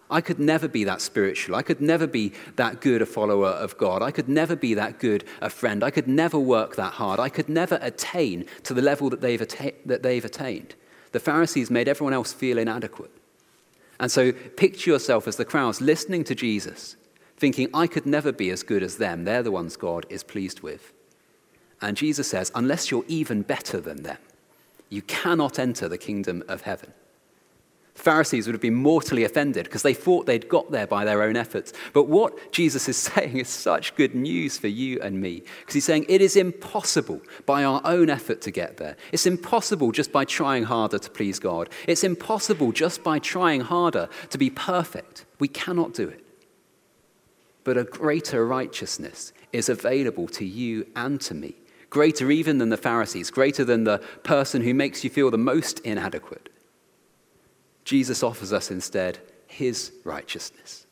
I 0.09 0.21
could 0.21 0.39
never 0.39 0.67
be 0.67 0.83
that 0.83 1.01
spiritual. 1.01 1.55
I 1.55 1.63
could 1.63 1.81
never 1.81 2.05
be 2.05 2.33
that 2.57 2.79
good 2.79 3.01
a 3.01 3.05
follower 3.05 3.49
of 3.49 3.77
God. 3.77 4.03
I 4.03 4.11
could 4.11 4.29
never 4.29 4.55
be 4.55 4.75
that 4.75 4.99
good 4.99 5.23
a 5.41 5.49
friend. 5.49 5.83
I 5.83 5.89
could 5.89 6.07
never 6.07 6.37
work 6.37 6.75
that 6.75 6.93
hard. 6.93 7.19
I 7.19 7.29
could 7.29 7.49
never 7.49 7.79
attain 7.81 8.45
to 8.63 8.73
the 8.73 8.83
level 8.83 9.09
that 9.09 9.21
they've, 9.21 9.41
atta- 9.41 9.73
that 9.85 10.03
they've 10.03 10.23
attained. 10.23 10.75
The 11.11 11.19
Pharisees 11.19 11.71
made 11.71 11.87
everyone 11.87 12.13
else 12.13 12.33
feel 12.33 12.57
inadequate. 12.57 13.11
And 13.99 14.11
so 14.11 14.31
picture 14.31 14.91
yourself 14.91 15.27
as 15.27 15.37
the 15.37 15.45
crowds 15.45 15.81
listening 15.81 16.23
to 16.25 16.35
Jesus, 16.35 16.97
thinking, 17.37 17.69
I 17.73 17.87
could 17.87 18.05
never 18.05 18.31
be 18.31 18.49
as 18.51 18.61
good 18.61 18.83
as 18.83 18.97
them. 18.97 19.23
They're 19.23 19.41
the 19.41 19.51
ones 19.51 19.77
God 19.77 20.05
is 20.09 20.23
pleased 20.23 20.59
with. 20.59 20.93
And 21.81 21.97
Jesus 21.97 22.29
says, 22.29 22.51
unless 22.53 22.91
you're 22.91 23.05
even 23.07 23.41
better 23.41 23.79
than 23.79 24.03
them, 24.03 24.17
you 24.89 25.01
cannot 25.01 25.57
enter 25.57 25.87
the 25.87 25.97
kingdom 25.97 26.43
of 26.47 26.61
heaven. 26.61 26.93
Pharisees 27.95 28.45
would 28.45 28.53
have 28.53 28.61
been 28.61 28.75
mortally 28.75 29.23
offended 29.23 29.63
because 29.63 29.81
they 29.81 29.93
thought 29.93 30.25
they'd 30.25 30.49
got 30.49 30.69
there 30.69 30.85
by 30.85 31.05
their 31.05 31.23
own 31.23 31.37
efforts. 31.37 31.71
But 31.93 32.03
what 32.03 32.51
Jesus 32.51 32.89
is 32.89 32.97
saying 33.13 33.37
is 33.37 33.47
such 33.47 33.95
good 33.95 34.13
news 34.13 34.57
for 34.57 34.67
you 34.67 34.99
and 35.01 35.19
me 35.19 35.43
because 35.61 35.73
he's 35.73 35.85
saying 35.85 36.05
it 36.09 36.21
is 36.21 36.35
impossible 36.35 37.21
by 37.45 37.63
our 37.63 37.81
own 37.85 38.09
effort 38.09 38.41
to 38.41 38.51
get 38.51 38.77
there. 38.77 38.97
It's 39.13 39.25
impossible 39.25 39.91
just 39.91 40.11
by 40.11 40.25
trying 40.25 40.65
harder 40.65 40.99
to 40.99 41.09
please 41.09 41.39
God. 41.39 41.69
It's 41.87 42.03
impossible 42.03 42.73
just 42.73 43.01
by 43.01 43.17
trying 43.17 43.61
harder 43.61 44.09
to 44.29 44.37
be 44.37 44.49
perfect. 44.49 45.25
We 45.39 45.47
cannot 45.47 45.93
do 45.93 46.09
it. 46.09 46.23
But 47.63 47.77
a 47.77 47.85
greater 47.85 48.45
righteousness 48.45 49.31
is 49.53 49.69
available 49.69 50.27
to 50.27 50.45
you 50.45 50.85
and 50.97 51.19
to 51.21 51.33
me, 51.33 51.55
greater 51.89 52.29
even 52.29 52.57
than 52.57 52.69
the 52.69 52.77
Pharisees, 52.77 53.31
greater 53.31 53.63
than 53.63 53.85
the 53.85 53.99
person 54.23 54.61
who 54.61 54.73
makes 54.73 55.03
you 55.03 55.09
feel 55.09 55.31
the 55.31 55.37
most 55.37 55.79
inadequate. 55.79 56.49
Jesus 57.85 58.23
offers 58.23 58.51
us 58.51 58.69
instead 58.71 59.19
his 59.47 59.93
righteousness. 60.03 60.85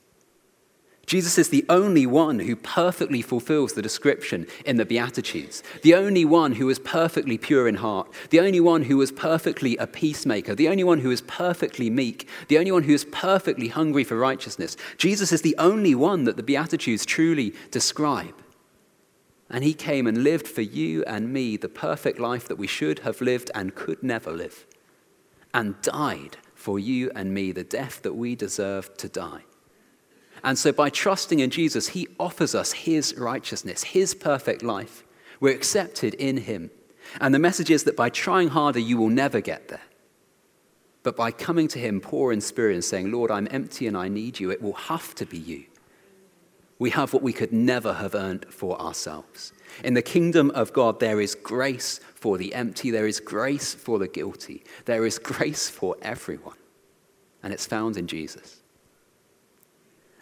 Jesus 1.06 1.38
is 1.38 1.50
the 1.50 1.66
only 1.68 2.06
one 2.06 2.40
who 2.40 2.56
perfectly 2.56 3.22
fulfills 3.22 3.74
the 3.74 3.82
description 3.82 4.48
in 4.66 4.78
the 4.78 4.86
Beatitudes, 4.86 5.62
the 5.82 5.94
only 5.96 6.24
one 6.24 6.54
who 6.54 6.70
is 6.70 6.80
perfectly 6.80 7.38
pure 7.38 7.68
in 7.68 7.76
heart, 7.76 8.08
the 8.30 8.40
only 8.40 8.62
one 8.62 8.84
who 8.84 9.02
is 9.02 9.12
perfectly 9.12 9.76
a 9.78 9.86
peacemaker, 9.86 10.56
the 10.56 10.70
only 10.70 10.84
one 10.84 11.00
who 11.00 11.12
is 11.12 11.22
perfectly 11.22 11.90
meek, 11.90 12.30
the 12.48 12.58
only 12.58 12.72
one 12.72 12.84
who 12.84 12.94
is 12.94 13.04
perfectly 13.06 13.68
hungry 13.68 14.06
for 14.06 14.16
righteousness. 14.16 14.78
Jesus 14.98 15.34
is 15.34 15.42
the 15.42 15.56
only 15.58 15.94
one 15.94 16.24
that 16.24 16.38
the 16.38 16.44
Beatitudes 16.44 17.06
truly 17.06 17.54
describe. 17.70 18.36
And 19.50 19.66
he 19.66 19.74
came 19.74 20.08
and 20.08 20.24
lived 20.24 20.48
for 20.48 20.62
you 20.62 21.04
and 21.04 21.34
me 21.34 21.58
the 21.58 21.70
perfect 21.70 22.18
life 22.18 22.48
that 22.48 22.58
we 22.58 22.66
should 22.66 23.00
have 23.00 23.20
lived 23.20 23.52
and 23.54 23.76
could 23.76 24.02
never 24.02 24.32
live, 24.32 24.66
and 25.54 25.80
died 25.82 26.38
for 26.64 26.80
you 26.80 27.12
and 27.14 27.34
me 27.34 27.52
the 27.52 27.66
death 27.66 28.04
that 28.04 28.14
we 28.14 28.36
deserve 28.36 28.96
to 28.96 29.10
die. 29.10 29.44
And 30.46 30.58
so, 30.58 30.72
by 30.72 30.90
trusting 30.90 31.40
in 31.40 31.50
Jesus, 31.50 31.90
he 31.90 32.08
offers 32.18 32.56
us 32.56 32.72
his 32.72 33.16
righteousness, 33.18 33.84
his 33.84 34.16
perfect 34.16 34.64
life. 34.64 35.04
We're 35.42 35.54
accepted 35.54 36.14
in 36.14 36.38
him. 36.38 36.72
And 37.20 37.36
the 37.36 37.40
message 37.40 37.70
is 37.70 37.84
that 37.84 37.98
by 37.98 38.10
trying 38.10 38.48
harder, 38.48 38.80
you 38.80 38.96
will 38.98 39.10
never 39.10 39.42
get 39.42 39.68
there. 39.68 39.82
But 41.04 41.18
by 41.18 41.32
coming 41.32 41.68
to 41.68 41.80
him 41.80 42.00
poor 42.00 42.32
in 42.32 42.40
spirit 42.40 42.76
and 42.76 42.84
saying, 42.84 43.12
Lord, 43.12 43.30
I'm 43.30 43.50
empty 43.52 43.86
and 43.86 43.98
I 43.98 44.08
need 44.08 44.40
you, 44.40 44.50
it 44.50 44.62
will 44.62 44.74
have 44.74 45.14
to 45.16 45.26
be 45.26 45.38
you. 45.38 45.66
We 46.80 46.90
have 46.92 47.14
what 47.14 47.24
we 47.24 47.34
could 47.34 47.54
never 47.54 47.94
have 47.94 48.16
earned 48.16 48.46
for 48.50 48.80
ourselves. 48.82 49.54
In 49.84 49.94
the 49.94 50.02
kingdom 50.02 50.52
of 50.52 50.74
God, 50.74 51.00
there 51.00 51.22
is 51.22 51.36
grace 51.36 52.00
for 52.16 52.38
the 52.38 52.54
empty, 52.54 52.92
there 52.92 53.08
is 53.08 53.20
grace 53.20 53.74
for 53.74 54.00
the 54.00 54.08
guilty, 54.08 54.64
there 54.86 55.06
is 55.06 55.20
grace 55.20 55.70
for 55.70 55.96
everyone. 56.02 56.58
And 57.42 57.54
it's 57.54 57.66
found 57.66 57.98
in 57.98 58.08
Jesus. 58.08 58.62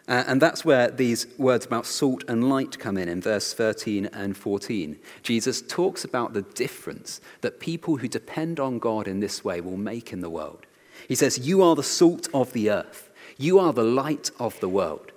Uh, 0.08 0.24
and 0.28 0.42
that's 0.42 0.66
where 0.66 0.90
these 0.90 1.28
words 1.38 1.66
about 1.66 1.86
salt 1.86 2.24
and 2.28 2.50
light 2.50 2.80
come 2.80 2.98
in, 2.98 3.08
in 3.08 3.22
verse 3.22 3.54
13 3.54 4.08
and 4.08 4.36
14. 4.36 5.00
Jesus 5.24 5.62
talks 5.62 6.04
about 6.04 6.34
the 6.34 6.42
difference 6.42 7.22
that 7.42 7.60
people 7.60 7.98
who 7.98 8.08
depend 8.08 8.60
on 8.60 8.80
God 8.80 9.08
in 9.08 9.20
this 9.20 9.44
way 9.46 9.62
will 9.62 9.78
make 9.78 10.12
in 10.12 10.22
the 10.22 10.30
world. 10.30 10.66
He 11.08 11.16
says, 11.16 11.48
You 11.48 11.62
are 11.62 11.76
the 11.76 11.84
salt 11.84 12.28
of 12.34 12.52
the 12.54 12.70
earth, 12.70 13.10
you 13.38 13.60
are 13.60 13.74
the 13.74 13.84
light 13.84 14.32
of 14.40 14.60
the 14.60 14.70
world. 14.70 15.11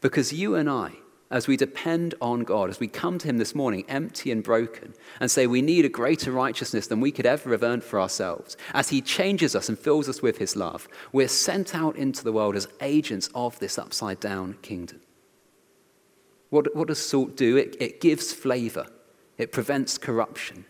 Because 0.00 0.32
you 0.32 0.54
and 0.54 0.68
I, 0.68 0.92
as 1.30 1.46
we 1.46 1.56
depend 1.56 2.14
on 2.20 2.42
God, 2.42 2.70
as 2.70 2.80
we 2.80 2.88
come 2.88 3.18
to 3.18 3.28
Him 3.28 3.38
this 3.38 3.54
morning 3.54 3.84
empty 3.88 4.32
and 4.32 4.42
broken, 4.42 4.94
and 5.20 5.30
say 5.30 5.46
we 5.46 5.62
need 5.62 5.84
a 5.84 5.90
greater 5.90 6.32
righteousness 6.32 6.86
than 6.86 7.00
we 7.00 7.12
could 7.12 7.26
ever 7.26 7.50
have 7.52 7.62
earned 7.62 7.84
for 7.84 8.00
ourselves, 8.00 8.56
as 8.74 8.88
He 8.88 9.00
changes 9.00 9.54
us 9.54 9.68
and 9.68 9.78
fills 9.78 10.08
us 10.08 10.22
with 10.22 10.38
His 10.38 10.56
love, 10.56 10.88
we're 11.12 11.28
sent 11.28 11.74
out 11.74 11.96
into 11.96 12.24
the 12.24 12.32
world 12.32 12.56
as 12.56 12.66
agents 12.80 13.28
of 13.34 13.58
this 13.60 13.78
upside 13.78 14.18
down 14.18 14.54
kingdom. 14.62 15.00
What, 16.48 16.74
what 16.74 16.88
does 16.88 16.98
salt 16.98 17.36
do? 17.36 17.56
It, 17.56 17.76
it 17.78 18.00
gives 18.00 18.32
flavor, 18.32 18.86
it 19.38 19.52
prevents 19.52 19.98
corruption, 19.98 20.64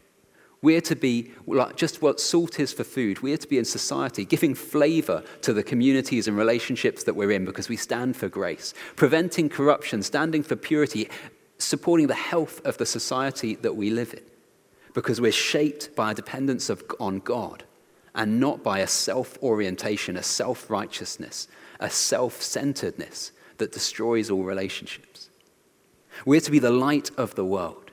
we're 0.63 0.81
to 0.83 0.97
be 0.97 1.33
like 1.47 1.77
just 1.77 2.03
what 2.03 2.21
salt 2.21 2.61
is 2.61 2.73
for 2.73 2.85
food. 2.85 3.23
We're 3.23 3.39
to 3.39 3.49
be 3.49 3.59
in 3.59 3.65
society, 3.65 4.25
giving 4.25 4.55
flavor 4.55 5.25
to 5.43 5.53
the 5.53 5.63
communities 5.63 6.29
and 6.29 6.37
relationships 6.37 7.05
that 7.05 7.15
we're 7.15 7.31
in 7.31 7.47
because 7.47 7.69
we 7.69 7.77
stand 7.77 8.17
for 8.17 8.29
grace, 8.29 8.75
preventing 8.97 9.49
corruption, 9.49 10.03
standing 10.03 10.43
for 10.43 10.57
purity, 10.57 11.09
supporting 11.57 12.09
the 12.09 12.15
health 12.15 12.61
of 12.67 12.77
the 12.77 12.87
society 12.87 13.55
that 13.57 13.75
we 13.75 13.91
live 13.91 14.13
in 14.13 14.23
because 14.93 15.21
we're 15.21 15.33
shaped 15.33 15.95
by 15.97 16.11
a 16.11 16.15
dependence 16.15 16.69
of, 16.69 16.83
on 16.99 17.21
God 17.21 17.65
and 18.15 18.41
not 18.41 18.63
by 18.63 18.81
a 18.81 18.87
self 18.87 19.39
orientation, 19.43 20.17
a 20.17 20.23
self 20.23 20.69
righteousness, 20.69 21.49
a 21.79 21.89
self 21.89 22.43
centeredness 22.43 23.33
that 23.59 23.73
destroys 23.73 24.31
all 24.31 24.43
relationships. 24.43 25.31
We're 26.27 26.41
to 26.41 26.51
be 26.51 26.59
the 26.59 26.71
light 26.71 27.11
of 27.17 27.35
the 27.35 27.45
world. 27.45 27.91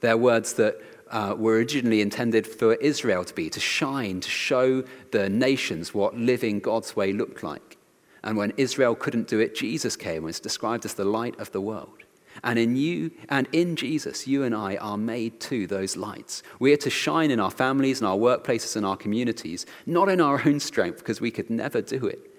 They're 0.00 0.16
words 0.16 0.54
that 0.54 0.80
uh, 1.12 1.34
were 1.38 1.54
originally 1.54 2.00
intended 2.00 2.46
for 2.46 2.74
Israel 2.74 3.24
to 3.24 3.34
be, 3.34 3.48
to 3.50 3.60
shine, 3.60 4.20
to 4.20 4.30
show 4.30 4.82
the 5.10 5.28
nations 5.28 5.94
what 5.94 6.16
living 6.16 6.58
God's 6.58 6.96
way 6.96 7.12
looked 7.12 7.42
like. 7.42 7.76
And 8.24 8.36
when 8.36 8.52
Israel 8.56 8.94
couldn't 8.94 9.28
do 9.28 9.38
it, 9.38 9.54
Jesus 9.54 9.96
came 9.96 10.16
and 10.16 10.24
was 10.24 10.40
described 10.40 10.84
as 10.84 10.94
the 10.94 11.04
light 11.04 11.38
of 11.38 11.52
the 11.52 11.60
world. 11.60 11.98
And 12.42 12.58
in 12.58 12.76
you 12.76 13.10
and 13.28 13.46
in 13.52 13.76
Jesus, 13.76 14.26
you 14.26 14.42
and 14.42 14.54
I 14.54 14.76
are 14.76 14.96
made 14.96 15.38
to 15.40 15.66
those 15.66 15.98
lights. 15.98 16.42
We 16.58 16.72
are 16.72 16.78
to 16.78 16.88
shine 16.88 17.30
in 17.30 17.40
our 17.40 17.50
families, 17.50 18.00
and 18.00 18.08
our 18.08 18.16
workplaces, 18.16 18.74
and 18.74 18.86
our 18.86 18.96
communities, 18.96 19.66
not 19.84 20.08
in 20.08 20.20
our 20.20 20.40
own 20.46 20.58
strength, 20.58 20.98
because 20.98 21.20
we 21.20 21.30
could 21.30 21.50
never 21.50 21.82
do 21.82 22.06
it, 22.06 22.30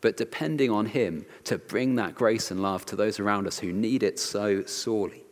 but 0.00 0.16
depending 0.16 0.72
on 0.72 0.86
Him 0.86 1.26
to 1.44 1.58
bring 1.58 1.94
that 1.94 2.16
grace 2.16 2.50
and 2.50 2.60
love 2.60 2.84
to 2.86 2.96
those 2.96 3.20
around 3.20 3.46
us 3.46 3.60
who 3.60 3.72
need 3.72 4.02
it 4.02 4.18
so 4.18 4.64
sorely 4.64 5.25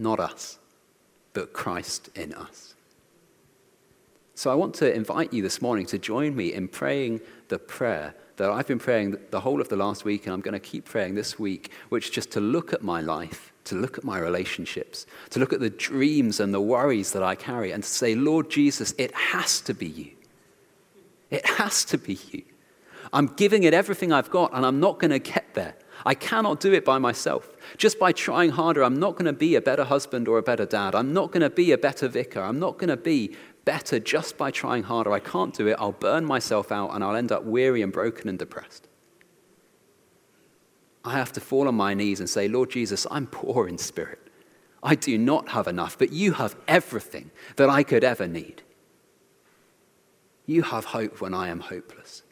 not 0.00 0.18
us, 0.18 0.58
but 1.32 1.52
Christ 1.52 2.08
in 2.14 2.34
us. 2.34 2.74
So 4.34 4.50
I 4.50 4.54
want 4.54 4.74
to 4.76 4.92
invite 4.92 5.32
you 5.32 5.42
this 5.42 5.60
morning 5.60 5.84
to 5.86 5.98
join 5.98 6.34
me 6.34 6.54
in 6.54 6.66
praying 6.66 7.20
the 7.48 7.58
prayer 7.58 8.14
that 8.36 8.50
I've 8.50 8.66
been 8.66 8.78
praying 8.78 9.18
the 9.30 9.40
whole 9.40 9.60
of 9.60 9.68
the 9.68 9.76
last 9.76 10.06
week, 10.06 10.24
and 10.24 10.32
I'm 10.32 10.40
going 10.40 10.54
to 10.54 10.58
keep 10.58 10.86
praying 10.86 11.14
this 11.14 11.38
week, 11.38 11.70
which 11.90 12.06
is 12.06 12.10
just 12.10 12.30
to 12.30 12.40
look 12.40 12.72
at 12.72 12.82
my 12.82 13.02
life, 13.02 13.52
to 13.64 13.74
look 13.74 13.98
at 13.98 14.04
my 14.04 14.18
relationships, 14.18 15.04
to 15.28 15.38
look 15.38 15.52
at 15.52 15.60
the 15.60 15.68
dreams 15.68 16.40
and 16.40 16.54
the 16.54 16.60
worries 16.60 17.12
that 17.12 17.22
I 17.22 17.34
carry, 17.34 17.70
and 17.70 17.82
to 17.82 17.88
say, 17.88 18.14
Lord 18.14 18.48
Jesus, 18.48 18.94
it 18.96 19.14
has 19.14 19.60
to 19.60 19.74
be 19.74 19.86
you. 19.86 20.12
It 21.28 21.44
has 21.44 21.84
to 21.84 21.98
be 21.98 22.18
you. 22.30 22.42
I'm 23.12 23.26
giving 23.26 23.64
it 23.64 23.74
everything 23.74 24.10
I've 24.10 24.30
got, 24.30 24.54
and 24.54 24.64
I'm 24.64 24.80
not 24.80 24.98
going 24.98 25.10
to 25.10 25.18
get 25.18 25.52
there. 25.52 25.74
I 26.04 26.14
cannot 26.14 26.60
do 26.60 26.72
it 26.72 26.84
by 26.84 26.98
myself. 26.98 27.56
Just 27.76 27.98
by 27.98 28.12
trying 28.12 28.50
harder, 28.50 28.82
I'm 28.82 28.98
not 28.98 29.12
going 29.12 29.26
to 29.26 29.32
be 29.32 29.54
a 29.54 29.60
better 29.60 29.84
husband 29.84 30.28
or 30.28 30.38
a 30.38 30.42
better 30.42 30.66
dad. 30.66 30.94
I'm 30.94 31.12
not 31.12 31.30
going 31.30 31.42
to 31.42 31.50
be 31.50 31.72
a 31.72 31.78
better 31.78 32.08
vicar. 32.08 32.42
I'm 32.42 32.58
not 32.58 32.78
going 32.78 32.88
to 32.88 32.96
be 32.96 33.36
better 33.64 33.98
just 33.98 34.36
by 34.36 34.50
trying 34.50 34.84
harder. 34.84 35.12
I 35.12 35.20
can't 35.20 35.54
do 35.54 35.66
it. 35.68 35.76
I'll 35.78 35.92
burn 35.92 36.24
myself 36.24 36.72
out 36.72 36.94
and 36.94 37.04
I'll 37.04 37.16
end 37.16 37.32
up 37.32 37.44
weary 37.44 37.82
and 37.82 37.92
broken 37.92 38.28
and 38.28 38.38
depressed. 38.38 38.88
I 41.04 41.12
have 41.12 41.32
to 41.32 41.40
fall 41.40 41.68
on 41.68 41.74
my 41.74 41.94
knees 41.94 42.20
and 42.20 42.28
say, 42.28 42.48
Lord 42.48 42.70
Jesus, 42.70 43.06
I'm 43.10 43.26
poor 43.26 43.68
in 43.68 43.78
spirit. 43.78 44.18
I 44.82 44.94
do 44.94 45.18
not 45.18 45.50
have 45.50 45.68
enough, 45.68 45.98
but 45.98 46.12
you 46.12 46.32
have 46.32 46.56
everything 46.66 47.30
that 47.56 47.68
I 47.68 47.82
could 47.82 48.04
ever 48.04 48.26
need. 48.26 48.62
You 50.46 50.62
have 50.62 50.86
hope 50.86 51.20
when 51.20 51.34
I 51.34 51.48
am 51.48 51.60
hopeless. 51.60 52.22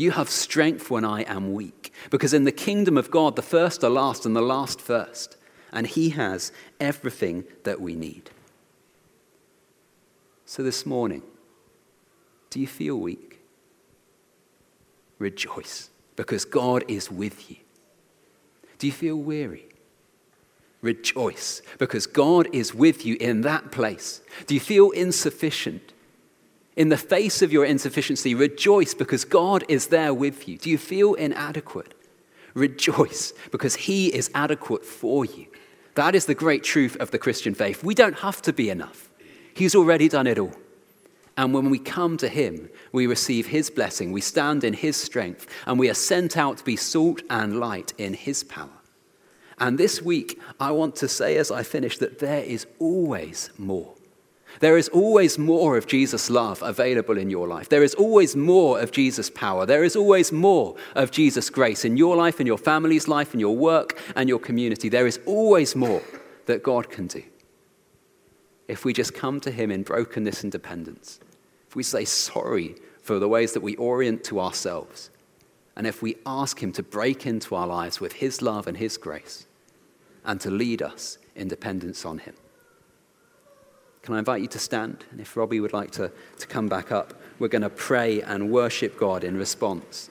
You 0.00 0.12
have 0.12 0.30
strength 0.30 0.90
when 0.90 1.04
I 1.04 1.24
am 1.24 1.52
weak. 1.52 1.92
Because 2.08 2.32
in 2.32 2.44
the 2.44 2.52
kingdom 2.52 2.96
of 2.96 3.10
God, 3.10 3.36
the 3.36 3.42
first 3.42 3.84
are 3.84 3.90
last 3.90 4.24
and 4.24 4.34
the 4.34 4.40
last 4.40 4.80
first. 4.80 5.36
And 5.72 5.86
He 5.86 6.08
has 6.08 6.52
everything 6.80 7.44
that 7.64 7.82
we 7.82 7.94
need. 7.94 8.30
So 10.46 10.62
this 10.62 10.86
morning, 10.86 11.22
do 12.48 12.60
you 12.60 12.66
feel 12.66 12.96
weak? 12.96 13.40
Rejoice, 15.18 15.90
because 16.16 16.46
God 16.46 16.82
is 16.88 17.10
with 17.10 17.50
you. 17.50 17.56
Do 18.78 18.86
you 18.86 18.94
feel 18.94 19.16
weary? 19.16 19.66
Rejoice, 20.80 21.60
because 21.76 22.06
God 22.06 22.48
is 22.54 22.74
with 22.74 23.04
you 23.04 23.18
in 23.20 23.42
that 23.42 23.70
place. 23.70 24.22
Do 24.46 24.54
you 24.54 24.60
feel 24.60 24.92
insufficient? 24.92 25.92
In 26.76 26.88
the 26.88 26.96
face 26.96 27.42
of 27.42 27.52
your 27.52 27.64
insufficiency, 27.64 28.34
rejoice 28.34 28.94
because 28.94 29.24
God 29.24 29.64
is 29.68 29.88
there 29.88 30.14
with 30.14 30.48
you. 30.48 30.56
Do 30.56 30.70
you 30.70 30.78
feel 30.78 31.14
inadequate? 31.14 31.94
Rejoice 32.54 33.32
because 33.50 33.74
He 33.76 34.08
is 34.08 34.30
adequate 34.34 34.84
for 34.84 35.24
you. 35.24 35.46
That 35.94 36.14
is 36.14 36.26
the 36.26 36.34
great 36.34 36.62
truth 36.62 36.96
of 36.96 37.10
the 37.10 37.18
Christian 37.18 37.54
faith. 37.54 37.82
We 37.82 37.94
don't 37.94 38.18
have 38.20 38.40
to 38.42 38.52
be 38.52 38.70
enough, 38.70 39.10
He's 39.54 39.74
already 39.74 40.08
done 40.08 40.26
it 40.26 40.38
all. 40.38 40.54
And 41.36 41.54
when 41.54 41.70
we 41.70 41.78
come 41.78 42.16
to 42.18 42.28
Him, 42.28 42.68
we 42.92 43.06
receive 43.06 43.46
His 43.46 43.70
blessing, 43.70 44.12
we 44.12 44.20
stand 44.20 44.62
in 44.62 44.74
His 44.74 44.96
strength, 44.96 45.46
and 45.66 45.78
we 45.78 45.90
are 45.90 45.94
sent 45.94 46.36
out 46.36 46.58
to 46.58 46.64
be 46.64 46.76
salt 46.76 47.22
and 47.30 47.58
light 47.58 47.92
in 47.98 48.14
His 48.14 48.44
power. 48.44 48.68
And 49.58 49.76
this 49.76 50.00
week, 50.00 50.40
I 50.58 50.70
want 50.70 50.96
to 50.96 51.08
say 51.08 51.36
as 51.36 51.50
I 51.50 51.62
finish 51.62 51.98
that 51.98 52.18
there 52.18 52.42
is 52.42 52.66
always 52.78 53.50
more. 53.58 53.94
There 54.58 54.76
is 54.76 54.88
always 54.88 55.38
more 55.38 55.76
of 55.76 55.86
Jesus' 55.86 56.28
love 56.28 56.60
available 56.62 57.16
in 57.16 57.30
your 57.30 57.46
life. 57.46 57.68
There 57.68 57.84
is 57.84 57.94
always 57.94 58.34
more 58.34 58.80
of 58.80 58.90
Jesus' 58.90 59.30
power. 59.30 59.64
There 59.64 59.84
is 59.84 59.96
always 59.96 60.32
more 60.32 60.76
of 60.94 61.10
Jesus' 61.10 61.48
grace 61.48 61.84
in 61.84 61.96
your 61.96 62.16
life, 62.16 62.40
in 62.40 62.46
your 62.46 62.58
family's 62.58 63.08
life, 63.08 63.32
in 63.32 63.40
your 63.40 63.56
work, 63.56 63.98
and 64.16 64.28
your 64.28 64.40
community. 64.40 64.88
There 64.88 65.06
is 65.06 65.20
always 65.24 65.76
more 65.76 66.02
that 66.46 66.62
God 66.62 66.90
can 66.90 67.06
do. 67.06 67.22
If 68.68 68.84
we 68.84 68.92
just 68.92 69.14
come 69.14 69.40
to 69.40 69.50
Him 69.50 69.70
in 69.70 69.82
brokenness 69.82 70.42
and 70.42 70.52
dependence, 70.52 71.20
if 71.68 71.76
we 71.76 71.82
say 71.82 72.04
sorry 72.04 72.74
for 73.02 73.18
the 73.18 73.28
ways 73.28 73.52
that 73.52 73.62
we 73.62 73.76
orient 73.76 74.24
to 74.24 74.40
ourselves, 74.40 75.10
and 75.76 75.86
if 75.86 76.02
we 76.02 76.16
ask 76.26 76.62
Him 76.62 76.72
to 76.72 76.82
break 76.82 77.26
into 77.26 77.54
our 77.54 77.66
lives 77.66 78.00
with 78.00 78.14
His 78.14 78.42
love 78.42 78.66
and 78.66 78.76
His 78.76 78.96
grace, 78.96 79.46
and 80.24 80.40
to 80.40 80.50
lead 80.50 80.82
us 80.82 81.18
in 81.34 81.48
dependence 81.48 82.04
on 82.04 82.18
Him. 82.18 82.34
Can 84.02 84.14
I 84.14 84.18
invite 84.18 84.40
you 84.40 84.48
to 84.48 84.58
stand? 84.58 85.04
And 85.10 85.20
if 85.20 85.36
Robbie 85.36 85.60
would 85.60 85.72
like 85.72 85.90
to, 85.92 86.10
to 86.38 86.46
come 86.46 86.68
back 86.68 86.90
up, 86.90 87.20
we're 87.38 87.48
going 87.48 87.62
to 87.62 87.70
pray 87.70 88.22
and 88.22 88.50
worship 88.50 88.98
God 88.98 89.24
in 89.24 89.36
response. 89.36 90.10